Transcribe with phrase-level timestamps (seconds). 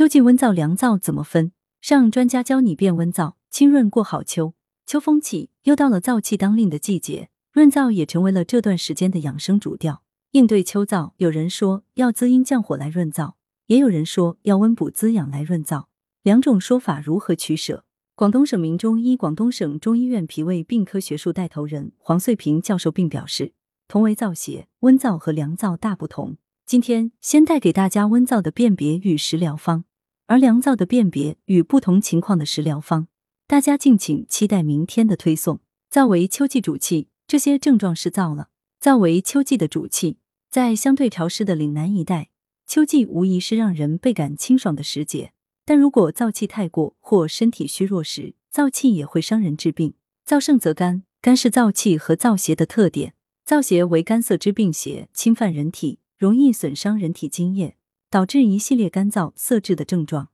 [0.00, 1.52] 秋季温燥凉燥怎么分？
[1.82, 4.54] 上专家教你变温燥，清润过好秋。
[4.86, 10.02] 秋风起，又到了燥气当令的季节，润燥也成为了这段时间的养生主调。
[10.30, 13.34] 应对秋燥，有人说要滋阴降火来润燥，
[13.66, 15.84] 也有人说要温补滋养来润燥。
[16.22, 17.84] 两种说法如何取舍？
[18.14, 23.52] 广东省名中医广东省中医院脾胃病科学术带头人黄穗平教授并表示，
[23.86, 26.38] 同为燥邪，温燥和凉燥大不同。
[26.64, 29.84] 今天先带给大家温燥的辨别与食疗方，
[30.30, 33.08] 而凉燥的辨别与不同情况的食疗方。
[33.48, 35.58] 大家敬请期待明天的推送。
[35.90, 38.48] 燥为秋季主气，这些症状是燥了。
[38.80, 42.30] 燥为秋季的主气，在相对潮湿的岭南一带，
[42.64, 45.32] 秋季无疑是让人倍感清爽的时节。
[45.64, 49.94] 但如果燥气太过或身体虚弱时，燥气也会伤人治病。
[50.24, 53.14] 燥盛则干，干是燥气和燥邪的特点。
[53.44, 55.98] 燥邪为干涩之病邪，侵犯人体。
[56.16, 57.78] 容易损伤人体津液，
[58.10, 60.30] 导致一系列干燥、涩滞的症状，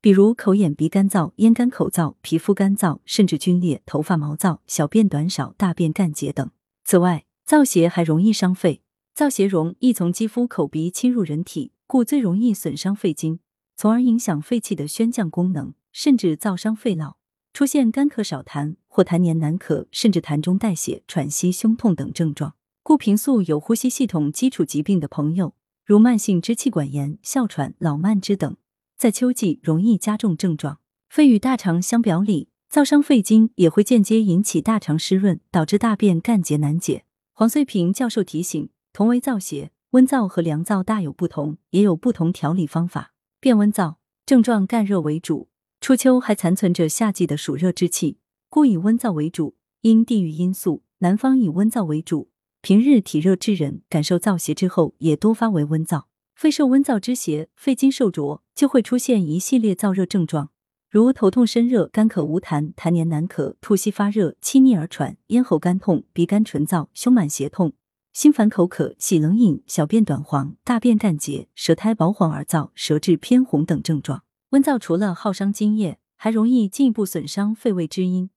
[0.00, 6.50] 比如口眼鼻干燥、咽干口燥、皮肤干燥、甚至皲裂、头发毛躁、小便短少、大便干结等。
[6.84, 8.80] 此外，燥邪还容易伤肺，
[9.14, 13.40] 燥邪容易从肌肤、口鼻侵入人体，故最容易损伤肺经，
[13.76, 17.16] 从而影响肺气的宣降功能，甚至燥伤肺痨，
[17.52, 22.54] 出现干咳少痰或痰黏难咳，甚至痰中带血、喘息、胸痛等症状。
[22.82, 25.52] 故平素有呼吸系统基础疾病的朋友，
[25.88, 28.58] 如慢性支气管炎、哮喘、老慢支等，
[28.98, 30.80] 在秋季容易加重症状。
[31.08, 37.06] 肺与大肠相表里，燥伤肺经也会间接引起大肠湿润，导致大便干结难解。
[37.32, 43.14] 黄穗平教授提醒，同为燥邪，温燥和凉燥大有不同，也有不同调理方法。
[43.40, 43.94] 变温燥
[44.26, 45.48] 症状干热为主，
[45.80, 48.18] 初秋还残存着夏季的暑热之气，
[48.50, 49.56] 故以温燥为主。
[49.80, 52.28] 因地域因素，南方以温燥为主。
[52.60, 56.04] 平日体热之人，感受燥邪之后，也多发为温燥。
[56.34, 60.50] 肺受温燥之邪，肺经受灼，就会出现一系列燥热症状，
[60.90, 67.74] 如头痛、身热、干咳无痰、痰黏难咳、吐息发热、气逆而喘、咽喉干痛、鼻干唇燥、胸满胁痛、
[68.12, 74.24] 心烦口渴、喜冷饮、小便短黄、大便干结、舌苔薄黄而燥、舌质偏红等症状。
[74.50, 78.30] 温燥除了耗伤津液，还容易进一步损伤肺胃之阴。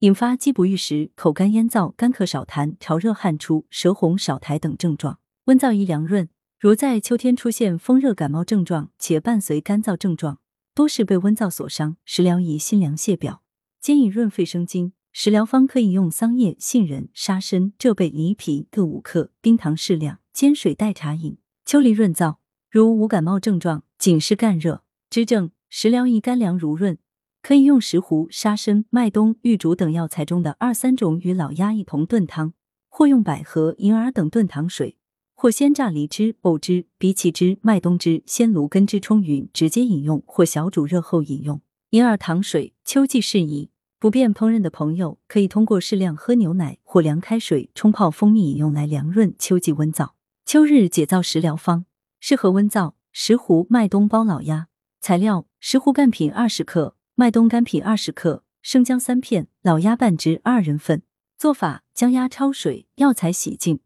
[0.00, 5.18] 引发饥不欲食、口干咽燥、干咳少痰、潮热汗出、舌红少苔等症状。
[5.46, 6.28] 温燥宜凉润，
[6.60, 10.38] 如在秋天出现风热感冒症状，且伴随干燥症状，
[10.72, 11.96] 多是被温燥所伤。
[12.04, 13.42] 食疗宜辛凉泻表，
[13.80, 14.92] 兼以润肺生津。
[15.12, 21.38] 食疗方可以用桑叶、杏仁、沙参、浙贝、梨皮各五克，冰糖适量，煎水代茶饮。
[21.64, 22.36] 秋梨润燥，
[22.70, 26.98] 如无感冒症状，仅是干热之症，食疗宜干凉如润。
[27.40, 32.52] 可以用石斛、沙参、麦冬、玉竹等药材中的二三种与老鸭一同炖汤，
[32.88, 34.98] 或用百合、银耳等炖糖水，
[35.34, 41.60] 或鲜榨梨汁、藕汁、荸荠汁、麦冬汁、鲜芦根汁冲匀，直接饮用，或小煮热后饮用。
[41.90, 43.70] 银耳糖水，秋季适宜。
[44.00, 50.10] 不便烹饪的朋友，可以通过适量喝牛奶或凉开水冲泡蜂蜜饮用来凉润秋季温燥。
[50.44, 51.84] 秋日解燥食疗方，
[52.20, 52.92] 适合温燥。
[53.10, 54.68] 石斛、麦冬煲老鸭。
[55.00, 56.97] 材料：石斛干品二十克。
[57.20, 61.02] 麦冬干品二十克，生姜三片，老鸭半只，二人份。
[61.36, 63.80] 做法：将鸭焯水，药材洗净，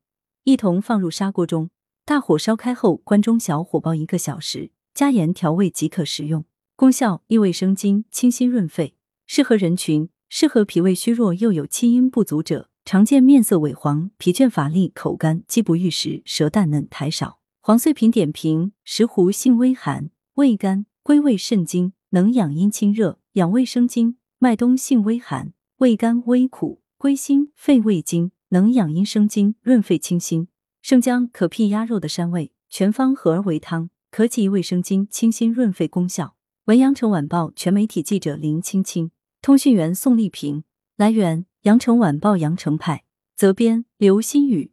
[0.44, 1.70] 一同放入砂锅中，
[2.04, 6.44] 大火烧开后，关中小火煲一个小时，加盐调味即可食用。
[6.76, 8.97] 功效：益胃生津，清心润肺。
[9.26, 17.38] 适合人群：适合脾胃虚弱又有气阴不足者，常见面色萎黄、疲倦乏力、口干、饥不欲食、舌淡嫩、苔少。
[17.62, 23.19] 黄穗平点评：石斛性微寒，味甘，归胃肾经，能养阴清热。
[23.33, 30.49] 养胃生津，麦冬性微寒，味甘微苦，归心肺胃经，能养阴生津，润肺清心。
[30.83, 36.37] 生姜可辟鸭肉的膻味，全方合而为汤，可起胃生津、清心润肺功效。
[36.67, 40.65] 文阳城晚报全媒体记者林青青，通讯员宋丽萍。
[40.97, 44.72] 来源：阳城晚报阳城派，责编：刘新宇。